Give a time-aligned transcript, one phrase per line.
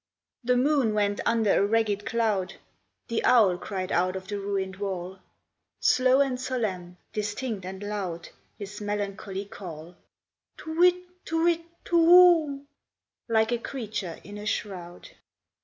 [0.43, 2.55] The moon went under a ragged cloud,
[3.07, 5.19] The owl cried out of the ruined wall,
[5.79, 9.95] Slow and solemn, distinct and loud, His melancholy call:
[10.57, 12.65] Tu whit, tu whit, tu whoo!
[13.29, 15.09] Like a creature in a shroud.